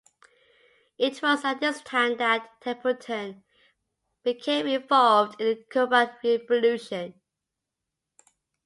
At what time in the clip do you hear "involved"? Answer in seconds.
4.65-5.39